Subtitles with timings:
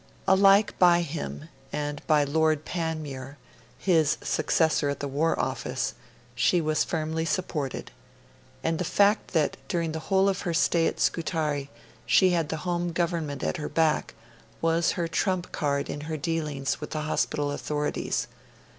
[0.27, 3.37] Alike by him, and by Lord Panmure,
[3.77, 5.93] his successor at the War Office,
[6.33, 7.91] she was firmly supported;
[8.63, 11.69] and the fact that during the whole of her stay at Scutari
[12.07, 14.15] she had the Home Government at her back,
[14.59, 18.27] was her trump card in her dealings with the hospital authorities.